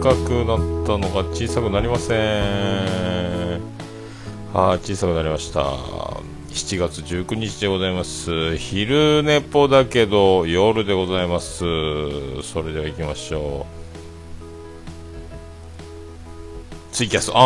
[0.00, 2.18] かくなったのが小さくなりません。
[4.52, 5.60] はい小さくなりました。
[5.60, 8.56] 7月19日でございます。
[8.56, 11.60] 昼寝ぽだけど夜でございます。
[12.42, 13.74] それでは行きましょう。
[16.94, 17.36] ツイキャスオン。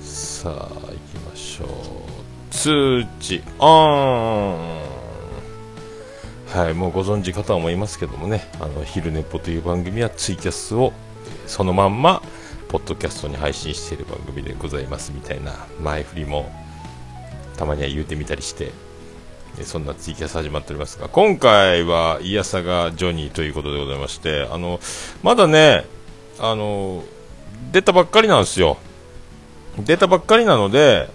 [0.00, 0.94] さあ行き
[1.28, 1.68] ましょう。
[2.50, 4.77] 通知オン。
[6.52, 10.94] はい、もうご存知方もいますけどもね、あの昼寝ぽという番組はツイキャスを
[11.46, 12.22] そのまんま、
[12.68, 15.52] ポッドキャストに配信している番組でございますみたいな
[15.82, 16.50] 前振りも
[17.58, 18.72] たまには言うてみたりして、
[19.62, 24.80] そんなツイキャス始まっておりますが、今回はイヤサがジョニーということでございまして、あの、
[25.22, 25.84] まだね、
[26.38, 27.04] あの、
[27.72, 28.78] 出たばっかりなんですよ。
[29.78, 31.10] 出たばっかりなので、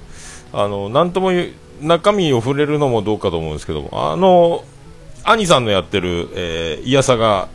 [0.52, 1.31] あの、なんとも
[1.81, 4.64] 中身を触れるのもどうかと思うんですけども、あの、
[5.26, 7.48] 兄さんのやってる、えー、イヤサが、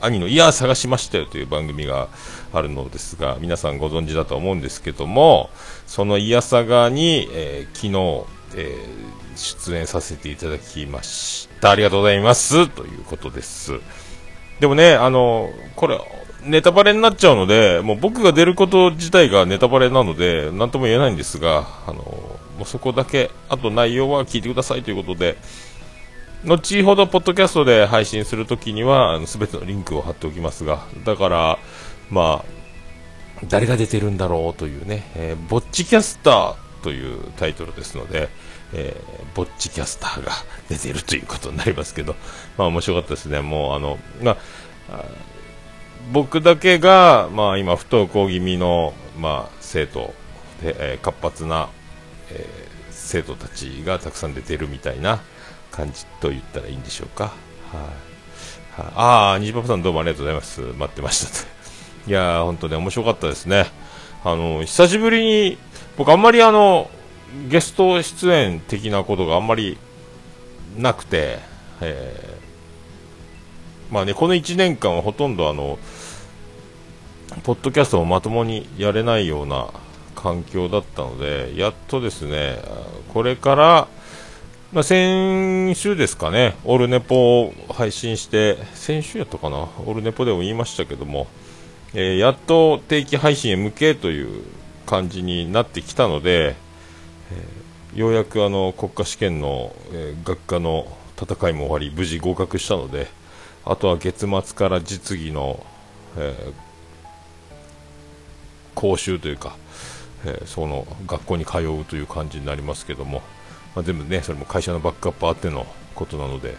[0.00, 2.08] 兄のイヤー探しましたよという番組が
[2.52, 5.50] あるのですが、皆さんご存知だと思うんですけども、
[5.86, 11.70] そのイヤサガに、えー、昨日、えー、出演させていただきました。
[11.70, 12.68] ありがとうございます。
[12.68, 13.78] ということです。
[14.58, 16.00] でもね、あの、これ、
[16.44, 25.36] ネタバレになっちゃうので、もう僕が出ること自体がネタバレなので、なんとも言えないんですが、あの、もうそこだけ、あと内容は聞いてくださいということで、
[26.44, 31.58] 後ほど、ポッドキャストで配信するときには、すべてのリンクを貼っておきますが、だから、
[32.10, 32.62] まあ、
[33.48, 38.28] 誰が出てるんだろうというね、えー、ぼっちキャスターというタイトルですので、
[38.72, 40.32] えー、ぼっちキャスターが
[40.68, 42.16] 出てるということになりますけど、
[42.58, 43.40] まあ面白かったですね。
[43.40, 45.04] もうあの、まあ、
[46.12, 50.14] 僕だけが、まあ今不登校気味の、まあ生徒
[50.62, 51.68] で、えー、活発な、
[52.30, 55.20] えー、生徒たちがたくさん出てるみたいな、
[55.72, 57.32] 感じと言ったらいいんでしょうか。
[57.72, 57.78] は
[58.78, 60.60] い、はあ、あ、虹パパさんどうもありがとうございます。
[60.60, 61.48] 待ってました
[62.06, 63.66] いやー、本当ね、面白かったですね。
[64.22, 65.58] あの、久しぶりに、
[65.96, 66.90] 僕あんまりあの、
[67.48, 69.78] ゲスト出演的なことがあんまり
[70.76, 71.38] なくて、
[71.80, 75.78] えー、まあね、この1年間はほとんどあの、
[77.44, 79.68] ポッドキャストもまともにやれないような
[80.14, 82.58] 環境だったので、やっとですね、
[83.12, 83.88] これから、
[84.72, 91.26] まあ、先週ですかね、オルネポを配信して、先週やったかな、オルネポでも言いましたけども、
[91.92, 94.44] えー、やっと定期配信へ向けという
[94.86, 96.56] 感じになってきたので、
[97.32, 100.86] えー、ようやくあの国家試験の、えー、学科の
[101.20, 103.08] 戦いも終わり、無事合格したので、
[103.66, 105.62] あとは月末から実技の、
[106.16, 106.34] え
[108.74, 109.54] 講習というか、
[110.24, 113.20] えその学校に通うという感じになりますけども、
[113.74, 116.56] まあ、全部ね、それも会社のバックアップあってのことなので、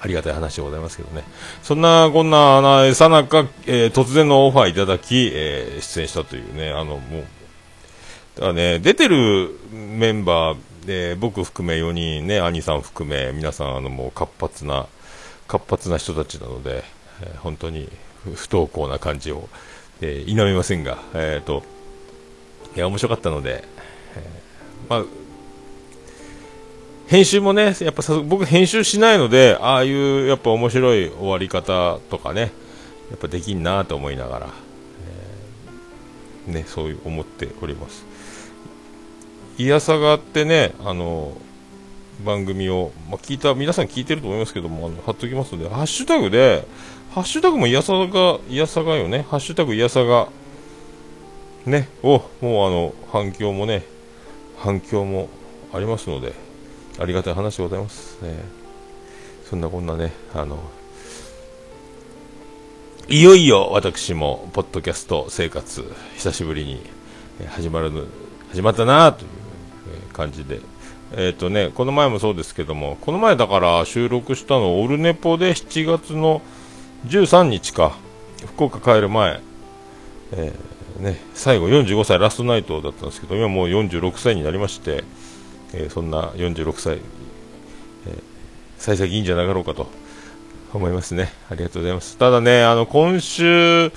[0.00, 1.24] ありがたい話でございますけどね。
[1.62, 7.24] そんな、こんな、さなか、えー、突然のオファーいただき、えー、出演したというね、あの、もう、
[8.36, 14.86] だからね、出てるメンバー、で、僕含め4人ね、兄さん含め、皆さん、あの、もう活発な、
[15.48, 16.84] 活発な人たちなので、
[17.22, 17.88] えー、本当に
[18.34, 19.48] 不登校な感じを、
[20.00, 21.62] えー、否めませんが、えっ、ー、と、
[22.76, 23.64] いや、面白かったので、
[24.16, 25.04] えー、まあ、
[27.06, 32.52] 編集もね、やっぱ僕編集しないので、ああいうやっぱ面白い終わり方とかね、
[33.10, 34.46] やっぱできんなと思いながら、
[36.48, 38.06] えー、ね、そういう思っております。
[39.58, 41.36] いやさがってね、あの、
[42.24, 46.66] 番組を、まあ、聞いた、皆さん聞いてると思いますけども、あの貼っときますので、ハッシュタグで、
[47.10, 50.28] ハッシュタグもいやさが、いやさがよね、ハッシュタグいやさが、
[51.66, 53.84] ね、お、もうあの、反響もね、
[54.58, 55.28] 反響も
[55.72, 56.43] ありますので、
[56.98, 58.38] ありがたい話でございます、ね、
[59.44, 60.58] そんなこんなねあの
[63.08, 65.84] いよいよ私もポッドキャスト生活
[66.16, 66.80] 久しぶりに
[67.48, 67.90] 始まる
[68.50, 70.60] 始まったなという感じで。
[71.16, 76.40] えっ、ー、とねこの前もそうですけどもこの前だから収録したのオルネポで7月の
[77.06, 77.96] 13日か。
[78.46, 79.40] 福岡帰る前、
[80.32, 85.04] えー、ね、最後45歳ラストナイトだったんですけど今もう46歳になりまして。
[85.76, 88.22] えー、そんな46歳、えー、
[88.78, 89.88] 幸先いいんじゃなかろうかと
[90.72, 91.32] 思いますね。
[91.50, 92.16] ありがとうございます。
[92.16, 93.92] ただね、あの、今週、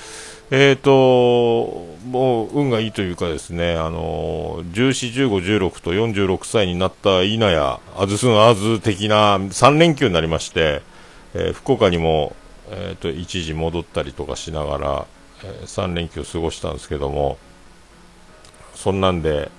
[0.50, 10.82] えっ、ー、と、もう運がいいというかですね、あの、14、15、16と46歳になったいなや、あずすんあず的な3連休になりまして、
[11.34, 12.36] えー、福岡にも、
[12.72, 15.06] えっ、ー、と、一時戻ったりとかしながら、
[15.44, 17.38] えー、3連休過ごしたんですけども、
[18.74, 19.52] そんなんで、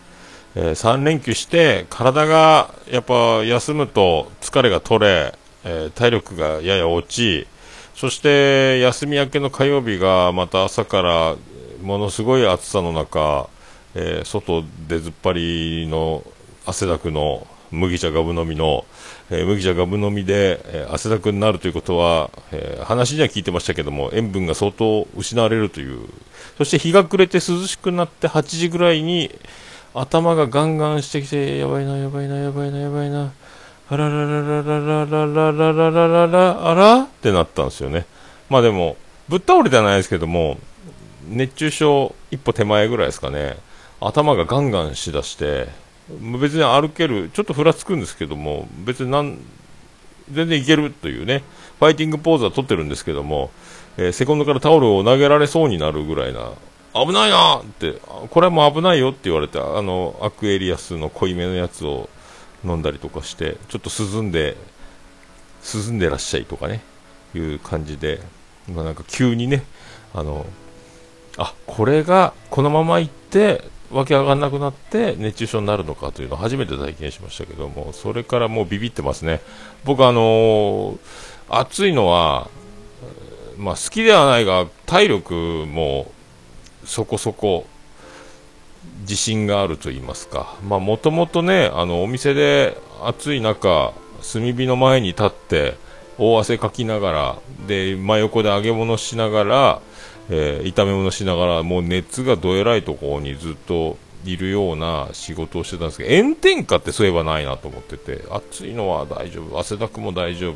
[0.55, 5.35] えー、3連休して体がやっぱ休むと疲れが取れ、
[5.65, 7.47] えー、体力がやや落ち
[7.95, 11.37] そして休み明けの火曜日がまた朝から
[11.83, 13.49] ものすごい暑さの中、
[13.95, 16.25] えー、外でずっぱりの
[16.65, 18.87] 汗だくの麦茶がぶ飲みの、
[19.31, 26.09] えー、麦茶がぶ飲みで、えー、汗だくになるということは、えー、話には聞いてましたけども塩分が相当失われるという。
[26.56, 29.31] そして日が暮れて涼しくなって8時ぐらいに
[30.00, 33.33] 頭がガンガンしてきてやばいなやばいなやばいなやばいな。
[33.91, 38.05] あらららららららららららららあらってなったんですよね
[38.50, 38.99] まあでも
[39.31, 40.59] ぶっ倒れてはないですけども
[41.27, 43.56] 熱中症一歩手前ぐらいですかね
[43.99, 45.69] 頭がガンガンしだして
[46.11, 49.39] 別に歩ける、ちょっとふらつくんですけども、別になん
[50.31, 51.43] 全然いけるというね、
[51.79, 53.51] ファイティングポーズは取ってるんですけども、
[53.99, 56.53] えー、セコンドからタオルを投げられそうになるぐらいな、
[57.05, 58.00] 危ないなって、
[58.31, 62.09] これはもう危ないよって言われて、あの、アクエリアスの濃いめのやつを
[62.65, 64.56] 飲んだりとかして、ちょっと涼んで、
[65.62, 66.83] 涼んでらっしゃいとかね、
[67.35, 68.21] いう感じで、
[68.73, 69.65] まあ、なんか急にね、
[70.15, 70.47] あの、
[71.37, 79.41] あ、これがこのまま行って、わけ上がらなくなって熱中症になるのかというのを初めて体験しましたけども、それからもうビビってますね。
[79.85, 80.99] 僕あのー、
[81.49, 82.51] 暑いのは、
[83.56, 85.35] まあ好きではないが、体力
[85.67, 86.12] も
[86.88, 87.67] そこそこ
[89.02, 90.56] 自信があると言いますか。
[90.62, 93.93] もともとね、あのお店で暑い中、
[94.32, 95.76] 炭火の前に立って、
[96.19, 99.81] 大汗かきながら、で、真横で揚げ物しながら、
[100.31, 110.55] えー、炒め物しながら、もう熱がどえらいところにずっといるような仕事をしてたんですけど、炎天下ってそういえばないなと思ってて、暑いのは大丈夫、汗だくも大丈夫、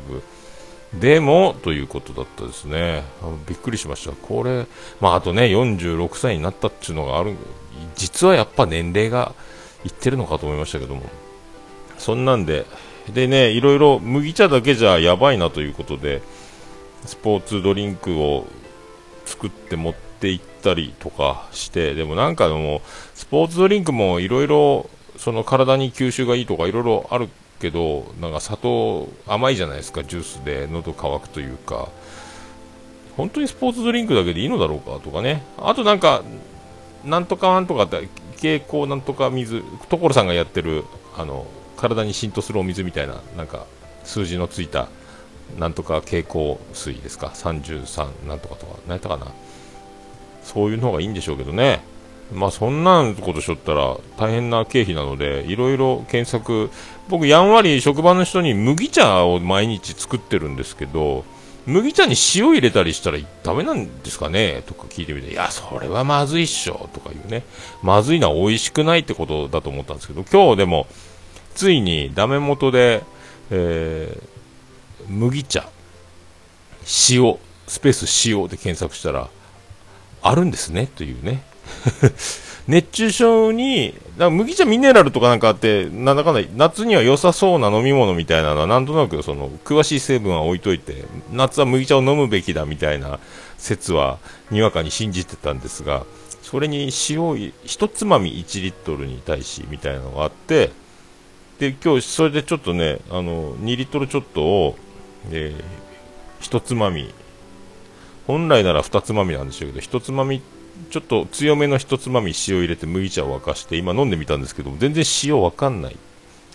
[0.99, 3.03] でも、ということだったですね。
[3.47, 4.11] びっくりしました。
[4.13, 4.67] これ、
[5.01, 7.35] まあ、あとね、46歳になったっていうのがある、
[7.95, 9.33] 実はやっぱ年齢が
[9.83, 11.03] いってるのかと思いましたけども、
[11.97, 12.65] そんなんで、
[13.11, 16.21] でね、いろいろ麦茶だけじゃやばいなということで、
[17.05, 18.47] スポーツドリンクを
[19.25, 22.81] 作って持って行ったりとかして、でもなんかでも、
[23.15, 27.29] スポーツドリンクもいろいろ、その体に吸収がいいとかいろいろある
[27.63, 31.87] けど、なんか砂糖甘いじゃないですか、ジュースで喉乾くというか、
[33.15, 36.23] 本当にスポーツドリンクだけでいいのだろうかとかね、あとなんか、
[37.05, 40.83] なんとかなんとかって、蛍光なんとか水、所さんがやってる、
[41.15, 41.45] あの、
[41.77, 43.65] 体に浸透するお水みたいな、なんか、
[44.03, 44.89] 数字のついた
[45.57, 49.27] なんとか蛍光水ですか、33なんとかとか、何やったかな、
[50.43, 51.81] そういうのがいいんでしょうけどね、
[52.31, 56.71] まあそんなことしょったら大変な経費なので、いろいろ検索、
[57.09, 61.25] 僕、やんわり職場の人に麦茶を毎日作ってるんですけど、
[61.65, 64.63] 麦茶に塩入れたりしたらダメなんですかね？
[64.65, 67.43] とか聞いてみて、いや、それはまずいっしょとかいうね、
[67.81, 70.87] まずいのは美味しくないってことだと思ったんですけど、今日でも、
[71.55, 73.03] ついにダメ元で、
[73.51, 74.33] えー
[75.09, 75.67] 麦茶、
[77.09, 77.37] 塩、
[77.67, 79.29] スペース塩で検索したら、
[80.21, 81.43] あるんですね、というね。
[82.67, 93.19] 熱中症に、だ麦茶ミネラルとかなんかあって、なんだかんだ、夏には良さそうな飲み物みたいなのは、なんとなくその、詳しい成分は置いといて、夏は麦茶を飲むべきだみたいな
[93.57, 96.05] 説は、にわかに信じてたんですが、
[96.41, 100.71] それに塩一つまみ1リットルに対し、みたいなのがあって、
[101.59, 104.77] で、今日、それでちょっとね、あの、2リットルちょっとを、
[105.29, 105.53] で、
[106.39, 107.13] 一つまみ。
[108.25, 115.97] 本来なら二つまみなんでしょうけど、一つまみって、ちょっと強めの一つまみ塩入れて麦茶を沸かして、今飲んでみたんですけど、全然塩わかんない。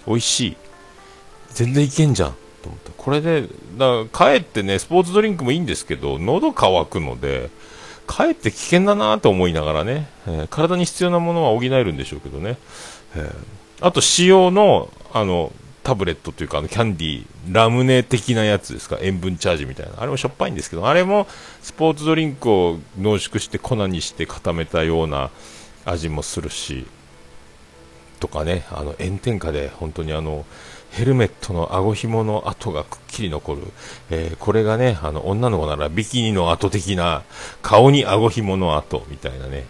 [0.06, 0.56] 美味しい。
[1.50, 2.34] 全然いけんじゃん。
[2.62, 2.92] と思った。
[2.96, 7.50] これで、だかえってね、スポーツドリンクもいいんですけど、喉乾くので、
[8.06, 12.56] かえって危険だなと思いながらね、えー、体に必要なものは補えるんでしょうけどね。
[13.14, 13.34] えー、
[13.80, 15.52] あと、塩の、あの、
[15.88, 19.94] タブレットというか、あのキャンディー、ラムネ的なやつですか、塩分チャージみたいな。
[19.96, 21.26] あれもしょっぱいんですけど、あれも
[21.62, 25.30] スポーツドリンクを濃縮して粉にして固めたような
[25.86, 26.86] 味もするし、
[28.20, 30.44] とかね、あの炎天下で本当にあの、
[30.90, 33.62] ヘルメットの顎紐の跡がくっきり残る、
[34.10, 37.22] えー、これがね、あの女の子ならビキニの跡的な
[37.62, 39.64] 顔に顎紐の跡みたいなね、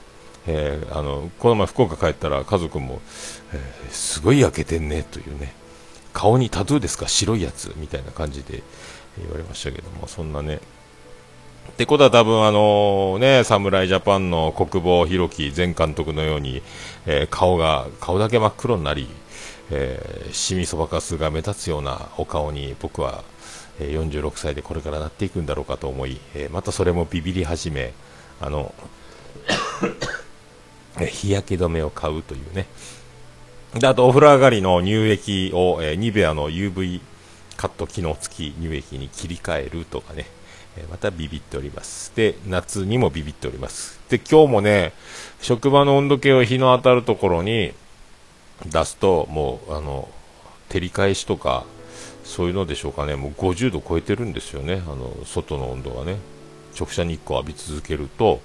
[0.49, 3.01] えー、あのこの前福岡帰ったら家族も、
[3.53, 5.53] えー、すごい焼けてんねというね、
[6.19, 7.07] 顔にタトゥーですか？
[7.07, 8.65] 白いやつみたいな感じで
[9.19, 10.57] 言われましたけども、そんなね。
[10.57, 16.61] ってことは多分あのね、侍ジャパンの国防弘樹前監督のように、
[17.07, 19.07] えー、顔が、顔だけ真っ黒になり、
[19.71, 23.23] えー、シミそばかすが目立つようなお顔に僕は、
[23.79, 27.93] えー、46歳でこれからなっていくんだろうかと思い、えー、またそれもビビり始め、
[28.41, 28.75] あの
[30.99, 32.67] 日焼け止めを買うというね、
[33.75, 37.01] で、あとお風呂上がりの乳液を、えー、ニベアの UV
[37.57, 40.27] カット機能付き乳液に切り替えるとかね、
[40.77, 42.13] えー、またビビっております。
[42.17, 44.01] で、夏にもビビっております。
[44.09, 44.93] で、今日もね、
[45.43, 47.75] 職場の温度計を日の当たるところに
[48.65, 50.09] 出すと、もう、あの、
[50.69, 51.65] 照り返しとか、
[52.25, 56.17] そういうのでしょうかね、もう50度超えてるんですよね、あの、外の温度がね。
[56.79, 58.41] 直射日光を浴び続けると、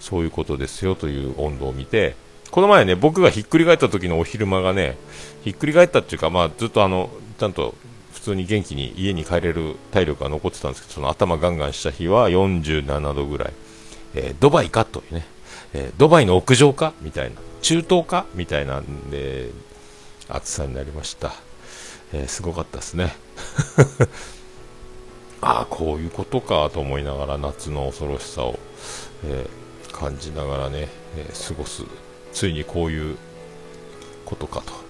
[0.00, 2.14] そういうことですよという温度を見て、
[2.52, 4.98] この前ね、僕がひっくり返った時のお昼間がね、
[5.42, 7.74] ひっくり返ったっていうか、まあ、ずっとあの、ちゃんと
[8.12, 13.52] 普通に元気に家に帰れる体力が残ってたんですけど、その頭ガンガンした日は47度ぐらい。
[14.14, 15.26] えー、ドバイかというね、
[15.72, 16.92] えー、ドバイの屋上か？
[17.00, 18.26] みたいな、中東か？
[18.34, 19.48] みたいなんで、
[20.28, 21.32] 暑さになりました。
[22.12, 23.16] えー、すごかったですね。
[25.40, 28.58] ああ、こういうことかと思いながら夏の恐ろしさを、
[29.24, 29.46] え
[29.90, 31.84] 感じながらね、え過ごす
[32.32, 33.16] ついにこういう
[34.24, 34.82] ことかと。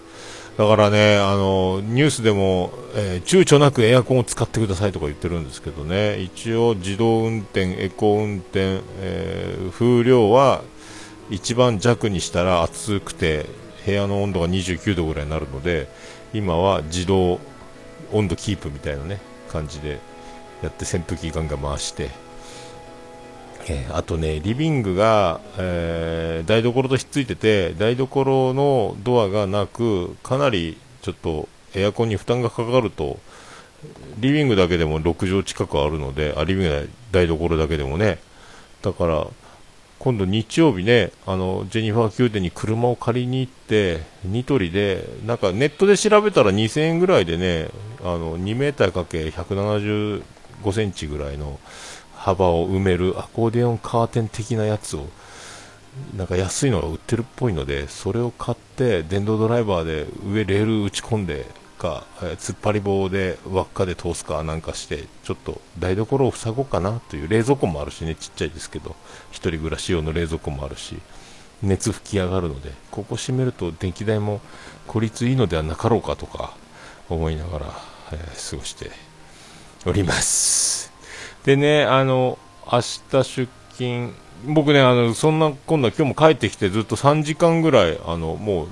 [0.57, 10.63] だからね、あの、ニュースでも、えー、躊躇なくエアコンを使ってくださいとか言ってるんですけどね、一応自動運転、エコ運転、えー、風量は
[11.31, 13.47] 一番弱にしたら暑くて
[13.87, 15.89] 部屋の温度が29度ぐらいになるので、
[16.35, 17.41] 今は自動
[18.13, 19.21] 温度キープみたいなね、
[19.51, 20.01] 感じで
[20.63, 22.11] やって扇風機ガンガン回して、
[23.69, 33.19] えー、あとね、リビングが、えー、台所とひっついてて、台所のドアがなく、かなりちょっとエアコンに負担がかかると、
[34.19, 38.19] リビングだけでも6畳近くあるので、あリビング台所だけでもね、
[38.83, 39.27] だから、
[39.99, 47.69] 今度日曜日ね、あの、ジェニファー宮殿に車を借りに行って、ニトリで、なんかネットで調べたら2000円ぐらいでね、
[48.01, 50.23] あの、2メーターかけ175
[50.73, 51.61] センチぐらいの、
[52.23, 55.07] 幅を埋めるアコーディオンカーテン的なやつを
[56.17, 61.47] なんか安いのが売ってるっぽいのでそれを買って電動ドライバーで上レール打ち込んで
[61.83, 68.95] か、え突っ張り棒で輪っかで通すかなんかしてちょっと台所を塞ごうかなという冷蔵庫もあるしねちっちゃいですけど
[69.33, 70.97] 1人暮らし用の冷蔵庫もあるし
[71.61, 74.41] 熱吹き上がるのでここ閉めると電気代も
[74.87, 76.55] 効率いいのではなかろうかとか
[77.09, 77.67] 思いながら、
[78.13, 78.91] えー、過ごして
[79.85, 80.92] おります。
[81.45, 82.39] でね、あの、
[82.71, 82.81] 明
[83.11, 84.13] 日出勤、
[84.47, 88.69] 僕ね、あの、そんな、今度は今日も帰ってきてずっと3時間ぐらい、あの、もう、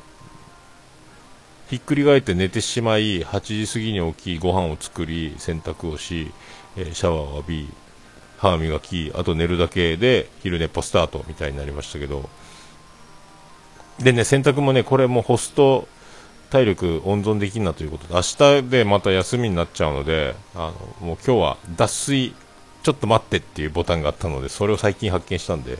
[1.68, 6.32] ひっくり返って寝てしまい、8時過ぎに起き、ご飯を作り、洗濯をし、
[6.76, 7.68] えー、シャワーを浴び、
[8.38, 12.28] 歯磨き、あと寝るだけで、昼寝ポスタートみたいになりましたけど、
[13.98, 15.88] でね、洗濯もね、これも干すと、
[16.50, 18.22] 体力温存できんなということで、明
[18.62, 22.34] 日でまた休みになっちゃうので、あの、もう今日は脱水
[22.82, 25.78] ちょっと待ってっていうボタンがあったので、それを最近発見したんで、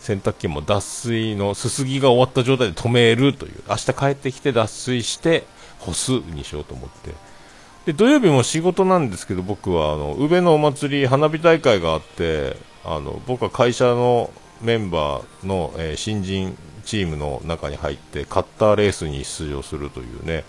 [0.00, 5.44] 洗濯機も脱水のすすぎが終わった状態で止めるという、明日帰ってきて脱水して
[5.78, 7.12] 干すにしようと思って。
[7.86, 14.30] で、土曜日も仕事なんですけど、僕は、あの、宇部のお祭り、花火大会があって、あの、僕は会社の
[14.62, 20.44] メンバーの、えー、新人チームの中に入って、カッターレースに出場するというね、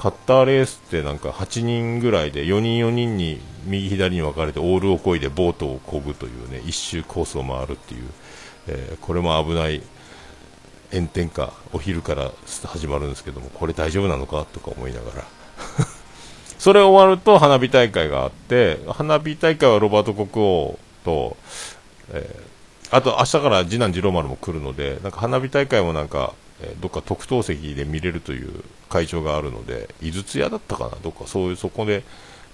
[0.00, 8.08] カッターレースってなんか8人ぐらいで4人4人に右左に分かれてオールをこいでボートをこぐというね一周コースを回るっていう、
[8.68, 9.82] えー、これも危ない
[10.90, 12.30] 炎天下お昼から
[12.64, 15.24] 始まるんですけどもこれ大丈夫なのかとか思いながら。
[16.58, 21.36] それ終わると花火大会があって花火大会はロバート国王と、
[22.12, 32.02] えー、あと明日から次男次郎丸も来るのでなんか花火大会もなんかえどっか特等席で見れるという会場があるので、井筒屋だったかな、どっかそういうそこで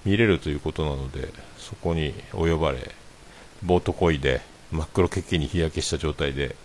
[0.05, 2.91] 見れるということなので、そこにお呼ばれ、
[3.63, 6.55] ボートこいで、真っ黒血気に日焼けした状態で、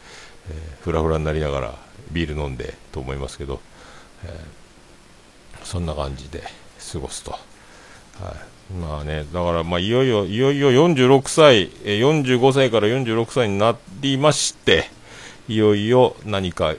[0.51, 1.75] えー、フラフラになりながら
[2.11, 3.61] ビール飲んでと思いますけど、
[4.25, 6.43] えー、そんな感じで
[6.93, 7.33] 過ごすと。
[7.33, 7.39] は
[8.71, 14.89] い、まあね、だからまあいよいよ、いよいよ46歳、え、45歳から46歳になりまして、
[15.49, 16.75] いよいよ何か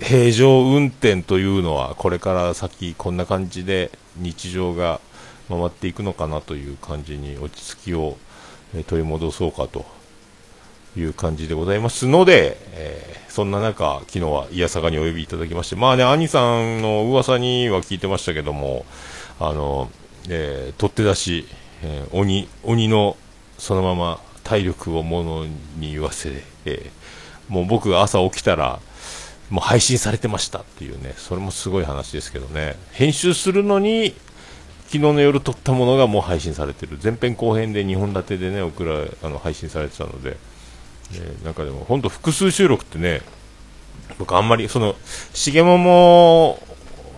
[0.00, 5.00] 平常運転というのはこれから先こんな感じで日常が
[5.48, 8.16] 回っていくのかなという感じに落ち着きを、
[8.88, 9.84] 取り戻そうかと
[10.96, 18.84] いう感じでございますので、えー、そんな中、昨日はイヤサガにお呼びいただきまして、まあね、兄さんの噂には聞いてましたけども、
[19.38, 19.90] あの、
[20.28, 21.46] えー、取って出し、
[21.82, 23.16] えー、鬼、鬼の
[23.58, 25.46] そのまま体力をもの
[25.76, 28.80] に言わせ、えー、もう僕が朝起きたら、
[29.50, 34.14] もう配信されてましたっていうね、それもすごい話ですけどね、編集するのに、
[34.86, 40.36] 昨日の夜撮ったものがもう配信されてる、前編後編で2本立てでね、送らあの配信されてたので、
[41.12, 43.22] えー、なんかでも、本当、複数収録ってね、
[44.18, 44.96] 僕、あんまり、その、
[45.32, 46.58] 重桃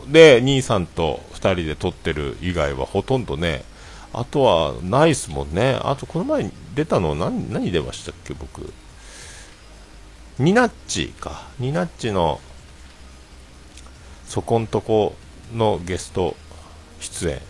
[0.08, 3.64] で兄さんと2人で撮ってる以外はほとんどね
[4.12, 5.78] あとはないっすもんね。
[5.82, 8.72] あとこの前出たの何何出ましたっけ僕。
[10.38, 11.48] ニナッチか。
[11.58, 12.40] ニナッチの
[14.26, 15.14] そこんとこ
[15.54, 16.36] のゲスト
[17.00, 17.40] 出演。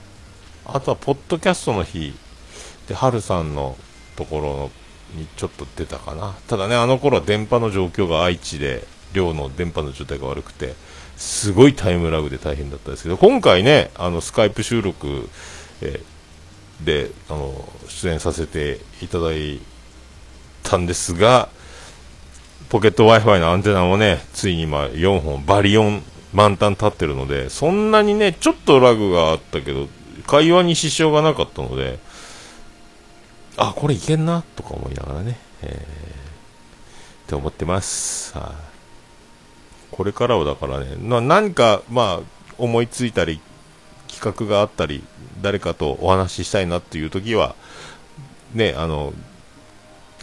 [0.65, 2.15] あとはポッドキャストの日。
[2.87, 3.77] でハルさんの
[4.15, 4.71] ところ
[5.19, 6.35] にちょっと出たかな。
[6.47, 10.75] ただねあの頃は電波の状況が愛知で寮の電波の状態が悪くて
[11.17, 15.29] すごいタイムラグで大変だったんですけど今回ねあのスカイプ収録、
[15.81, 16.01] え
[16.85, 19.61] であの出演させていただい
[20.63, 21.49] たんですが
[22.69, 29.89] ポケット w i f i のアンテナもねついに今4本バリ4満タン立ってるのでそんなにねちょっとラグがあったけど
[30.27, 31.99] 会話に支障がなかったので
[33.57, 34.43] あこれいけんな？
[34.57, 35.79] とか思いながらね、えー、っ
[37.29, 38.55] て思ってます、はあ、
[39.93, 43.41] これからはだからねな何かまあ思いついたり
[44.09, 45.05] 企画があったり
[45.41, 47.55] 誰かとお話ししたいなっていう時は
[48.55, 49.13] ねあの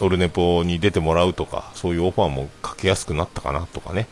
[0.04, 4.08] オルネポに出てもらうとかそういうオファーもかけやすくなったかなとかね、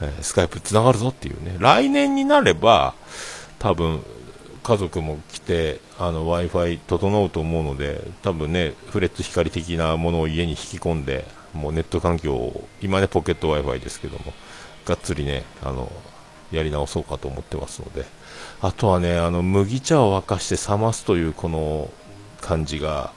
[0.00, 1.56] えー、スカイプつながるぞっていうね。
[1.58, 2.94] 来年になれば
[3.58, 4.02] 多分
[4.62, 14.32] 家族も来て w i f i 整うと思うので多分ねフレッツ光的なものを家に引き込んでもうネット環境を今ねポケット w i f i ですけども
[14.84, 15.90] がっつりねあの
[16.52, 18.06] やり直そうかと思ってますので。
[18.60, 21.90] あとはねあの麦茶を沸かして冷ますというこの
[22.40, 23.12] 感じが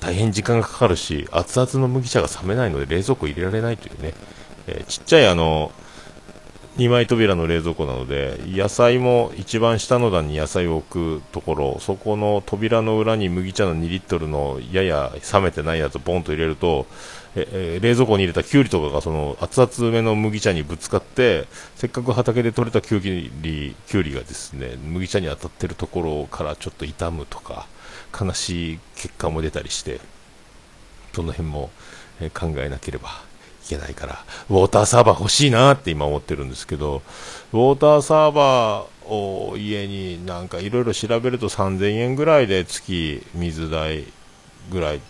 [0.00, 4.14] 大変時間がかかるし熱々の麦茶が冷めないので冷蔵庫入れられないというね、
[4.66, 5.72] えー、ちっちゃいあの
[6.76, 16.86] 2枚扉の冷蔵庫なので野菜も一番下の段に野菜を置くところそこの扉の裏に麦茶の2リットルのやや冷めてないやつをボンと入れると
[17.36, 27.66] ええ冷蔵庫に入れたきゅうりとかがその熱々めの麦茶にぶつかってせっかく畑で採れたきゅうりきゅうりがですね麦茶に当たってるところからちょっと傷むとか
[28.18, 30.00] 悲しい結果も出たりして
[31.12, 31.70] その辺も、
[32.34, 33.08] 考えなければ
[33.64, 37.02] いけないからウォーターサーバー欲しいなって今思ってるんですけど
[37.52, 44.04] ウォーターサーバーを家になんかいろいろ調べると3000円ぐらいで月水代
[44.70, 45.00] ぐらい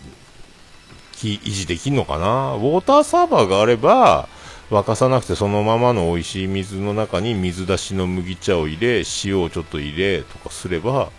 [1.23, 2.55] 維持できるのかな？
[2.55, 4.27] ウォーターサーバーがあれば
[4.69, 11.11] 沸かさなくてそのままの美味しい水の中に水出しの麦茶を入れ塩をちょっと入れとかすれば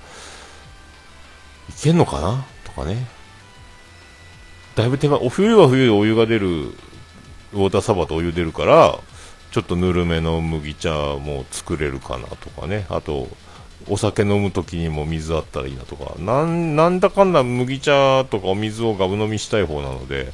[1.81, 2.45] けんのかな？
[2.65, 3.07] とかね。
[4.75, 8.99] だいぶ手間お冬は冬でお湯が出るウォーターサーバーとお湯出るから
[9.51, 12.27] ちょっとぬるめの麦茶も作れるかな？
[12.27, 12.87] とかね。
[12.89, 13.29] あと
[13.89, 15.83] お酒飲む時にも水あったらいいな？
[15.83, 16.15] とか。
[16.19, 20.33] なんなんだかんだ麦茶とかお水をガブ飲みしたい方なので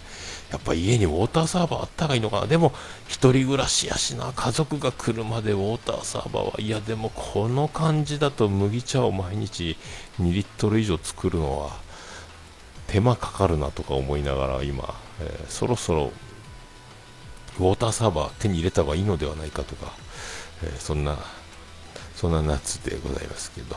[0.50, 2.46] やっぱ家にウォーターサーバーあったらいいのかな。
[2.46, 2.70] でも
[3.08, 9.76] 1人暮らしやしな家族が来るまでウォーターサーバーはいやでもこの感じだと麦茶を毎日
[10.20, 11.76] 2リットル以上作るのは
[12.86, 16.12] 手間かかるなとか思いながら今、えー、そろそろ
[17.58, 19.92] ウォーターサーバー手に入れた方がいいのではないかとか、
[20.62, 21.18] えー、そんな
[22.16, 23.76] そんな夏でございますけど、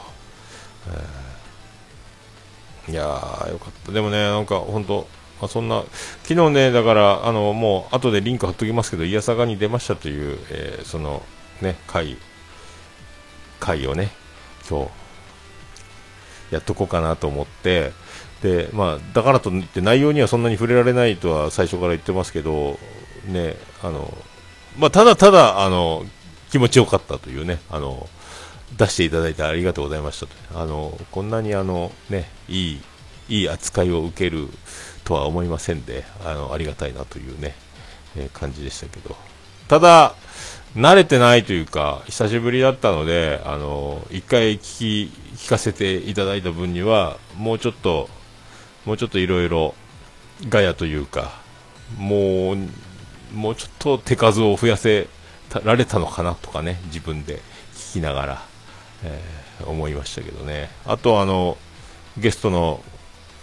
[2.88, 3.91] えー、いやーよかった。
[3.91, 5.05] でもねなんか本当
[5.41, 5.84] まあ、そんな
[6.23, 11.23] 昨日ねだからあのもう後でリンク貼っときますけどいやさがに出ましたという、えー、その
[11.62, 12.17] ね回
[13.60, 14.12] 回をね
[14.69, 14.91] 今日
[16.54, 17.91] やっとこうかなと思って
[18.43, 22.77] でまあだからといって内容にはそんなに触れられないとは最初から言ってますけど
[23.27, 24.13] ねあの
[24.77, 26.06] まあ、ただただあの
[26.49, 28.08] 気持ちよかったというねあの
[28.77, 32.82] 出していただいてありがとうございましたとあのこんなにあの、ね、いい
[33.30, 34.47] いい扱いを受ける
[35.03, 37.55] とは思いませんであのありがたいなというね、
[38.15, 39.15] えー、感じでしたけど。
[39.67, 40.15] ただ
[40.75, 48.09] 慣れてないというか久しぶりだったのであの一回聞き聞かせていただいた分にはもうちょっと
[48.85, 49.75] もうちょっといろいろ
[50.49, 51.31] ガヤというか
[51.97, 52.57] もう
[53.33, 55.07] もうちょっと手数を増やせ
[55.63, 57.41] られたのかなとかね自分で
[57.75, 58.45] 聞きながら、
[59.03, 60.69] えー、思いましたけどね。
[60.85, 61.57] あとあの
[62.17, 62.83] ゲストの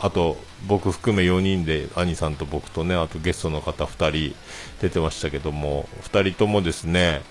[0.00, 4.36] あと僕含め4人で兄さんと僕とねあとゲストの方2人
[4.80, 7.22] 出てましたけども2人ともですね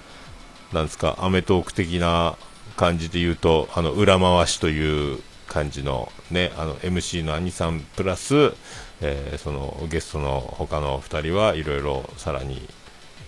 [0.74, 2.38] なんですかアメトーク的な
[2.76, 8.54] 感じで言うとあの裏回しという感じのねあの MC の兄さんプラス、
[9.02, 12.68] えー、そのゲストの他の2人はいろいろさらに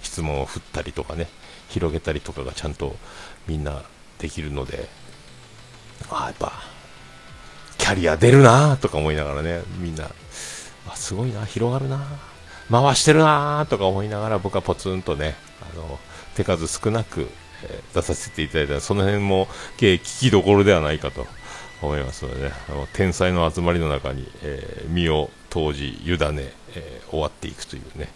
[0.01, 1.27] 質問を振ったりとかね
[1.69, 2.95] 広げたりとかがちゃんと
[3.47, 3.83] みんな
[4.19, 4.89] できるので
[6.09, 6.51] あやっぱ
[7.89, 10.05] キャリア出るなとか思いながらねみんな。
[10.87, 12.05] あすごいな広がるな。
[12.69, 15.33] 回してるなとか思いながら僕はポツンとね
[15.73, 15.97] あの
[16.35, 17.27] 手数少なく、
[17.63, 18.79] えー、出させていただいた。
[18.79, 19.47] その辺も
[19.77, 21.25] 聞きどころではないかと
[21.81, 28.09] 思いますのでね、あの天才の集まりの中に、えー、身を投じ、委ね、えー、終わっていくというね、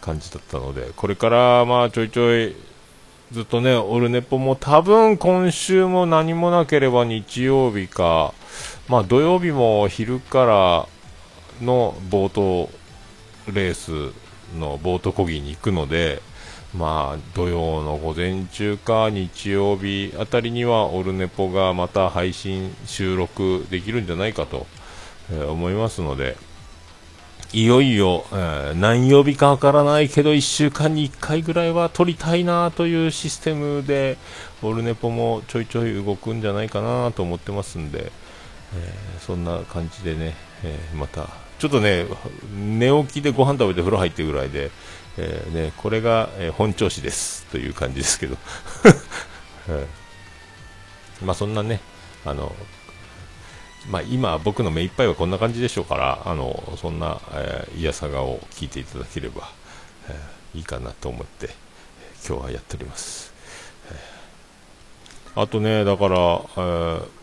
[0.00, 2.54] 感じだったので、これからまあちょいちょい、
[3.30, 8.32] ずっとね、オルネポも多分今週も何もなければ日曜日か、
[8.88, 10.46] まあ土曜日も昼か
[11.60, 12.70] らの冒頭
[13.52, 14.14] レース
[14.58, 16.22] のボート漕ぎに行くので、
[16.74, 24.66] まあ、土曜の午前中か日曜日あたりにはオルネポがまた配信、収録できるんじゃないかと、
[25.30, 26.36] え、思いますので、
[27.52, 34.18] いよいよ、えー、何曜日かわからないけど1週間に1回ぐらいは撮りたいなというシステムで
[34.62, 38.12] オルネポもちょいちょい動くんじゃないかなと思ってますんで、
[38.74, 42.04] えー、そんな感じでね、えまたちょっとね
[42.54, 44.70] 寝起きでご飯食べて風呂入ってるぐらいで、
[45.16, 48.36] えー、ね、これが、え、本調子ですという感じですけど、
[49.66, 49.80] は
[51.22, 51.80] い、まあそんなね、
[52.24, 52.54] あの
[53.90, 59.50] まあ、今、僕の目いっぱいはこんな感じでしょうから、あのそんな、えー、いやさがを聞いていただければ、
[60.08, 61.50] えー、いいかなと思って、
[62.26, 63.32] 今日はやっております。
[65.34, 67.18] あとね、だから、えー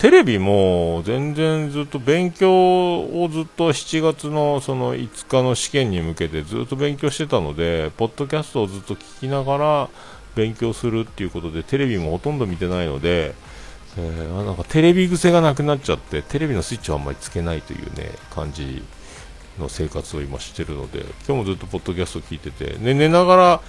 [0.00, 9.88] テレビも全然ずっと勉強をずっと7月のその5日の試験に向けてずっと勉強してたので、ポッドキャストをずっと聞きながら
[10.34, 13.34] 勉強するっていうことで、テレビもほとんど見てないので、
[13.98, 18.82] えー、なんかテレビ癖がなくなっちゃって、テレビのスイッチをあんまりつけないというね、感じ
[19.58, 23.60] の生活を今してるので、今日もずっとポッドキャスト聞いてて、ね、寝ながら、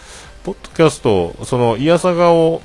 [0.43, 2.61] ポッドキャスト、その、いやさがを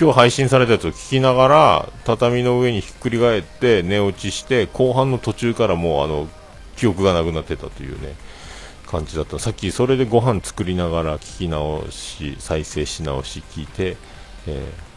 [0.00, 6.26] 今日配信されたやつを聞きながら畳の上にひっくり返って寝落ちして後半の途中からもうあの
[6.76, 8.14] 記憶がなくなってたというね
[8.86, 9.38] 感じだった。
[9.38, 13.98] さっきそれでご飯作りながら聞き直し再生し直し聞いて、
[14.46, 14.89] えー、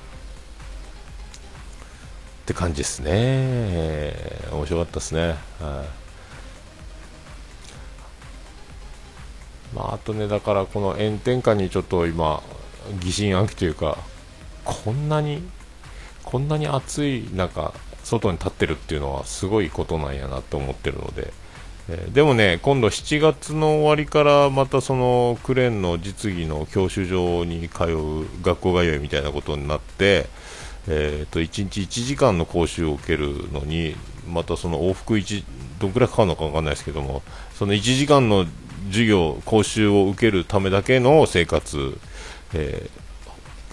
[2.43, 4.13] って感じですね、
[4.51, 5.29] 面白かったですね。
[5.29, 5.37] はい。
[9.73, 12.43] まあ、あとね、だからこの炎天下にちょっと今、
[13.01, 13.97] 疑心暗鬼というか、
[14.65, 15.41] こんなに、
[16.23, 21.31] こんなに暑い中、外に立ってるっていうのはすごいことなんやなと思ってるので、
[21.87, 30.27] えー、でもね、今度7月の終わりからまたそのクレーンの実技の教習所に通う学校通いみたいなことになって、
[30.87, 33.95] えー、と1日1時間の講習を受けるのに、
[34.27, 35.43] またその往復1、
[35.79, 37.21] どんくらいかかるのか分かんないですけども、
[37.55, 38.45] その1時間の
[38.87, 41.97] 授業、講習を受けるためだけの生活、
[42.53, 43.03] えー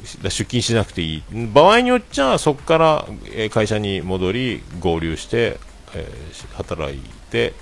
[0.04, 1.22] 出勤しなくていい。
[1.52, 3.06] 場合によっちゃそこから
[3.50, 5.58] 会社に戻り合流して、
[5.94, 7.52] えー、働いて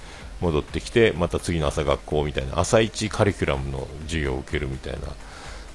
[0.40, 4.98] 戻ってきてまた次の朝学校みたいな朝一カリキュラムの授業を受けるみたいな、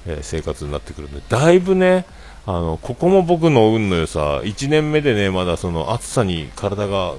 [0.06, 2.06] えー、生活になってくるのでだいぶね
[2.46, 4.40] あのここも僕の運の良さ。
[4.42, 7.14] 1年目でねまだその暑さに体が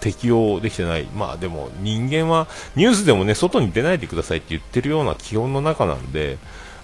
[0.00, 6.38] 適応できてない、まあでも人間はニュースでもね外に出ないでくださいって言ってるような気温の中なんで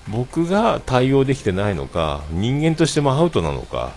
[0.08, 3.92] 僕が対応できてないのか、人間としてもアウトなのか、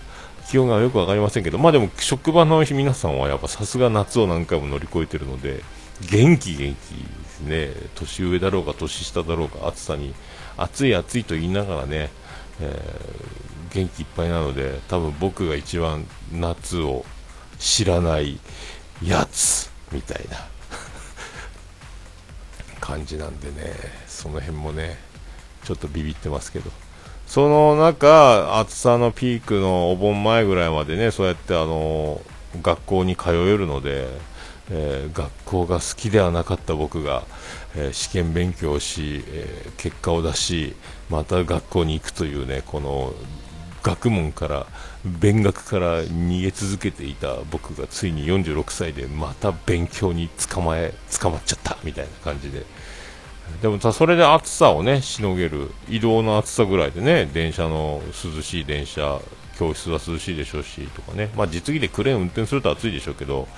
[0.48, 5.62] 気温がよく分かりませんけど、まあでも職場の皆さんはやっぱさすが夏を何回も乗り越えてるので、
[6.10, 10.14] 元気元気ですね、年上だろうが年下だろうが暑さに、
[10.56, 12.10] 暑い暑いと言いながらね、
[12.60, 17.04] えー、元気いっぱいなので、多分僕が一番夏を
[17.58, 18.38] 知らない
[19.02, 20.46] やつみたいな
[22.80, 23.74] 感じなんでね、
[24.06, 24.98] その辺もね、
[25.64, 26.70] ちょっとビビってますけど。
[27.26, 32.20] その中、暑さのピークのお盆前ぐらいまでね、そうやってあの
[32.60, 34.08] 学校に通えるので、
[34.68, 37.24] えー、学校が好きではなかった僕が、
[37.76, 40.74] えー、試験勉強をし、えー、結果を出し、
[41.08, 43.14] また学校に行くというね、この
[43.82, 44.66] 学問から、
[45.04, 52.64] 勉学から逃げ続けていた僕がついに46歳でまた勉強に捕まえ、捕まっちゃったみたいな感じで、
[53.62, 55.70] でもさ、それで暑さをね、しのげる。
[55.88, 58.00] 移動の暑さぐらいでね、電車の
[58.36, 59.20] 涼しい電車、
[59.58, 61.30] 教室は涼しいでしょうし、とかね。
[61.36, 63.48] まあ実技でクレーン運転すると暑いでしょうけど、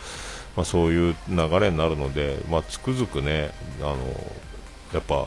[0.57, 3.97] まあそういう流れになるので、まあつくづくね、あの、
[4.95, 5.27] やっぱ、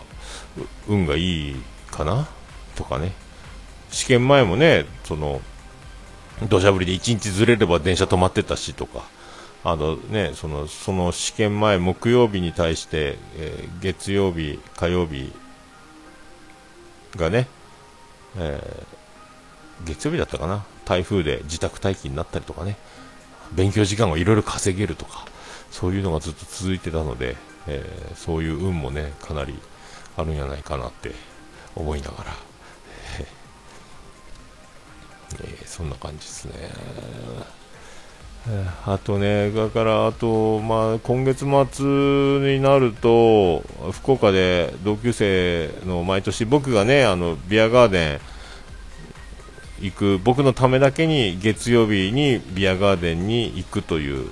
[0.88, 1.56] 運がいい
[1.92, 2.28] かな？
[2.76, 3.12] とかね。
[3.92, 5.42] 試験前もね、その、
[6.50, 9.04] 土砂降りで1日ずれれば電車止まってたしとか、
[9.64, 15.34] あのね、そのその試験前、木曜日に対して、えー、月曜日、火曜日
[17.16, 17.48] がね、
[18.38, 22.78] えー、月曜日だったかな、台風で自宅待機になったりとかね、
[23.54, 25.26] 勉強時間をいろいろ稼げるとか、
[25.72, 27.36] そういうのがずっと続いてたので、
[27.68, 29.58] えー、そういう運もね、かなり
[30.18, 31.12] あるんじゃないかなって
[31.76, 32.55] 思いながら。
[35.42, 36.54] えー、そんな感じですね。
[38.86, 48.20] あとね、だからあと、まあ、今月末になると、福岡で同級生の毎年、僕がね、あのビアガーデン
[49.82, 54.30] 行く、僕のためだけに月曜日にビアガーデンに行くという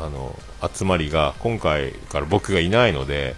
[0.00, 0.38] あの
[0.72, 3.34] 集まりが、今回から僕がいないので、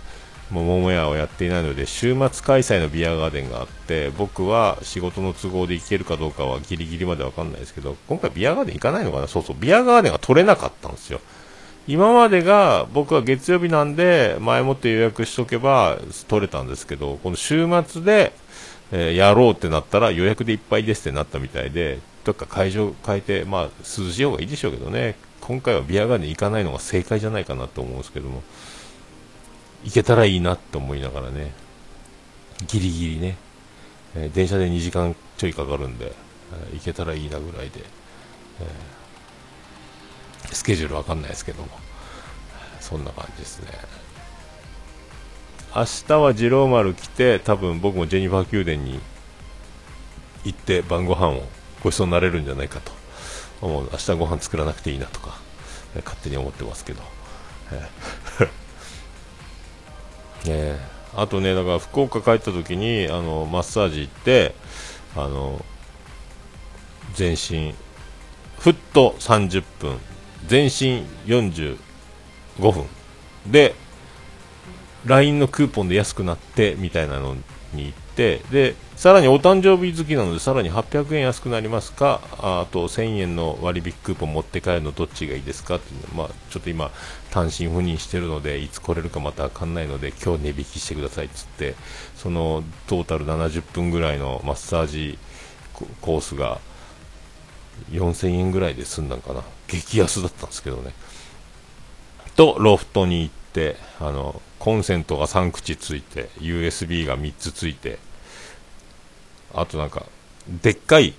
[0.52, 9.26] もう桃屋をやっていないので週末開催のビアガーデンがあって僕は仕事の都合で行けるかどうかはギリギリまで分かんないですけど今回ビアガーデン行かないのかな？
[9.26, 11.20] そうそうビアガーデンが取れなかったんですよ。
[11.88, 18.32] 今までが僕は月曜日なんで前もって予約しとけば取れたんですけどこの週末で、
[18.92, 25.16] え、やろうってなったら予約でいっぱいですってなったみたいでどっか会場変えてまあ涼しい方がいいでしょうけどね。
[25.40, 28.42] 今回はビアガーデン行かないのが正解じゃないかなと思うんですけども。
[29.84, 31.52] 行けたらいいなって思いながらね、
[32.66, 33.36] ギリギリね、
[34.14, 36.12] えー、電車で2時間ちょいかかるんで、
[36.52, 37.80] えー、行けたらいいなぐらいで、
[38.60, 41.68] えー、スケジュールわかんないですけども、
[42.80, 43.70] そんな感じですね。
[45.74, 49.00] 明日は次郎丸来て、多分僕もジェニファー宮殿に
[50.44, 51.42] 行って晩ご飯を
[51.82, 52.92] ごちそうになれるんじゃないかと
[53.62, 53.88] 思う。
[53.90, 55.38] 明日ご飯作らなくていいなとか、
[55.96, 57.02] えー、勝手に思ってますけど。
[57.72, 58.21] えー
[60.46, 64.55] えー、あとね、だから福岡帰った時にあのマッサージ行って
[65.16, 65.64] あの
[67.14, 67.74] 全身
[68.59, 69.98] ふっと30分
[70.46, 71.76] 全身45
[72.59, 72.85] 分
[73.46, 73.74] で
[75.05, 77.37] LINE のクーポンで安くなってみたいなの
[77.72, 86.90] に行ってでさらにお誕生日好きなのでさらに800円安くなりますかあと1000円の割引クーポン持って帰るのどっちがいいですかっていうの、まあ、ちょっと今
[87.32, 91.74] 単身赴任してるのでいつ来れるかまた分かんないので今日値引きしてくださいっつって
[92.14, 95.18] そのトータル70分ぐらいのマッサージ
[96.02, 96.60] コースが
[97.90, 99.42] 4000円ぐらいで済んだんかな。
[99.66, 100.92] 激安だったんですけどね。
[102.36, 107.98] とロフトに行ってあのコンセントが3口ついて USB が3つついて
[109.54, 110.04] あとなんか
[110.62, 111.14] でっかい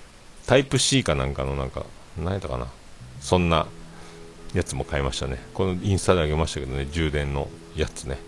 [0.46, 1.84] タイプ C かなんかのなんか
[2.16, 2.68] 何やったかな。
[3.20, 3.66] そんな
[4.54, 5.38] やつも買いましたね。
[5.52, 8.18] このインスタであげましたけどね充電のやつね。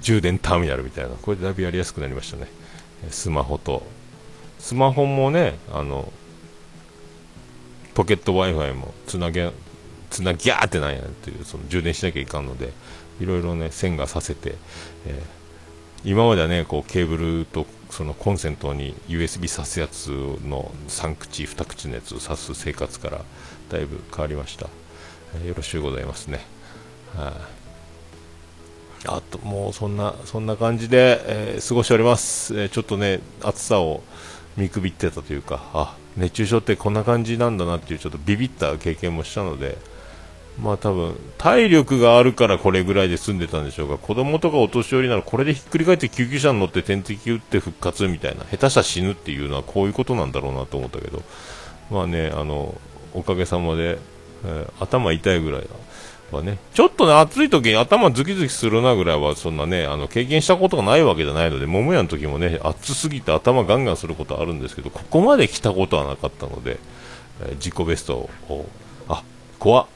[0.00, 1.10] 充電ターミナルみたいな。
[1.10, 2.48] これでだいぶやりやすくなりましたね。
[3.10, 3.86] スマホと。
[4.58, 6.12] スマホもねあの
[7.94, 9.50] ポケット Wi-Fi もつなげ
[10.08, 12.72] つなぎゃーってなんやっていうその充電しなきゃいかんので
[13.20, 14.54] いろいろね線がさせて、
[15.06, 20.08] えー、今まではねこうケーブルとそのコンセントに USB 挿すやつ
[20.46, 23.20] の3口2口のやつを挿す生活から
[23.68, 24.68] だいぶ変わりました、
[25.46, 26.40] よろしゅうございますね。
[27.16, 27.32] はい、
[29.06, 34.02] あ、ともうそんなそんな感じで、えー、過ごしております、えちょっとね暑さを
[34.56, 39.78] 見くびってたというかあ熱中症ってこんな感じなんだなっていうちょっとビビった経験もしたので
[40.60, 51.22] まあ多分、体力があるからこれぐらいで済んでたんでしょうが、子供とかお年寄りならこれでひっくり返って救急車に乗って点滴打って復活みたいな、下手したら死ぬっていうのはこういうことなんだろうなと思ったけど、
[51.90, 52.78] まあね、あの、
[53.14, 53.98] おかげさまで、
[54.44, 55.66] えー、頭痛いぐらい
[56.30, 66.78] はね、ちょっとね、暑い時に頭ズキズキするなぐらいは、そんなね、あの、経験したことがないわけじゃないので、桃屋の時もね、暑すぎて頭ガンガンすることあるんですけど、ここまで来たことはなかったので、
[67.42, 68.66] えー、自己ベストを、
[69.08, 69.22] あ、
[69.58, 69.86] 怖っ。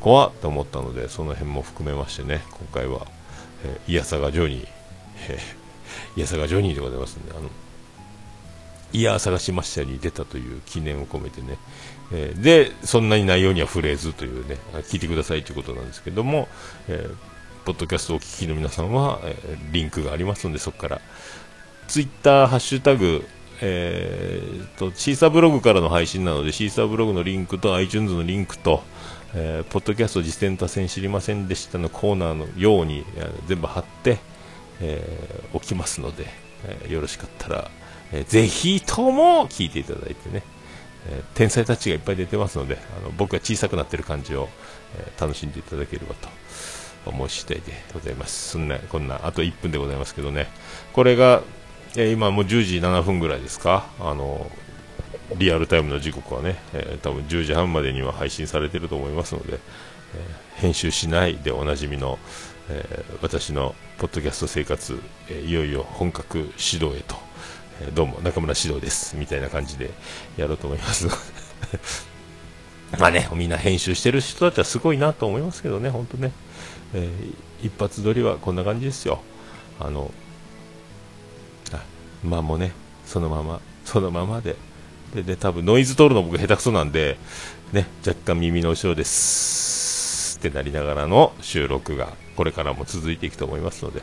[0.00, 3.06] 怖っと思ったのでその辺も含めましてね今回は、
[3.64, 4.66] えー、イヤサガジョニー、
[5.30, 7.48] えー、イヤサガジョニーでございますんであの
[8.92, 11.58] イヤー探しましたに出たという記念を込めてね、
[12.12, 16.48] えー、でそんなに内容には触れずというね聞いてくださいということなんですけども、
[16.88, 17.14] えー、
[17.64, 21.00] ポッドキャストをお聞きの皆さんは、えー、リンクがありますのでそこから。
[21.88, 23.24] ツイッターハッシュタグ
[23.62, 28.82] えーと、シーサーブログからの配信なのでシーサーブログのリンクと iTunes のリンクと、
[29.34, 34.18] えー、ポッドキャスト実践多戦知りませんでしたのコーナーのように、え、全部貼って、
[34.80, 36.26] えー、おきますので、
[36.64, 37.70] えよろしかったら、
[38.12, 40.42] えぜひとも聞いていただいてね、
[41.08, 44.48] え天才たちがいっぱい出てますのであの僕が小さくなってる感じを、
[44.98, 46.28] え楽しんでいただければと
[47.06, 48.50] 思う次第でございます。
[48.50, 50.48] そんなこんなあと1分でございますけどね。
[50.92, 51.42] これが、
[51.96, 53.86] え今もう10時7分ぐらいですか？
[54.00, 54.50] あの
[55.36, 59.58] リアルタイムの時刻はね、えー、多分10時半までには配信されてると思いますので、え、
[60.56, 62.18] 編集しないでおなじみの、
[62.68, 67.16] え、私のポッドキャスト生活、えいよいよ本格指導へと、
[67.94, 69.90] どうも中村指導ですみたいな感じで
[70.36, 71.08] やろうと思います
[72.98, 76.32] まあね、みんな編集してる人たちはすごいなと思いますけどね、本当ね、
[76.94, 77.10] え
[77.62, 79.20] 一発撮りはこんな感じですよ。
[79.80, 80.12] あの、
[81.72, 81.82] あ
[82.22, 82.72] まあもうね、
[83.04, 84.56] そのままそのままで。
[85.14, 87.18] で、で、多分ノイズ取るの僕下手くそなんで、
[87.72, 94.02] ね、若干耳の後ろですってなりながらの収録がこれからも続いていくと思いますので、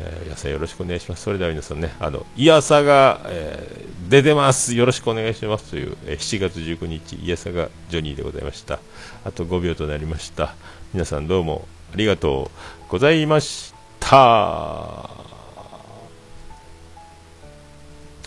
[0.00, 1.22] えー、野菜よろしくお願いします。
[1.22, 4.74] それでは皆さんね、あの、イヤサが、えー、出てます。
[4.74, 8.78] よろしくお願いしますという、えー、7月19日、イヤサがジョニーでございました。
[9.24, 10.54] あと5秒となりました。
[10.94, 12.50] 皆さんどうもありがと
[12.88, 14.16] うございました。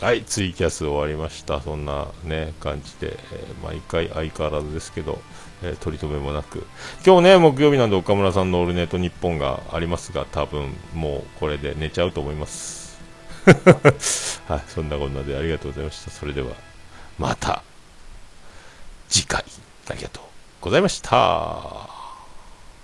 [0.02, 1.62] はい、ツイキャス終わりました。
[1.62, 5.20] そんなね、感じで、えー、毎回相変わらずですけど、
[5.64, 6.66] えー、取り留めもなく。
[7.06, 13.00] 今日ね、木曜日なんで岡村さんのオールネット日本がありますが、多分もうこれで寝ちゃうと思います。
[14.48, 16.12] はい、そんなこんなでありがとうございました。
[16.12, 16.52] それでは、
[17.18, 17.64] また、
[19.10, 19.44] 次回、
[19.90, 20.24] ありがとう
[20.62, 21.93] ございました。